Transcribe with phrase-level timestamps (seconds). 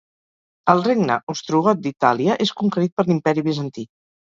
[0.71, 3.89] El Regne Ostrogot d'Itàlia és conquerit per l'imperi Bizantí.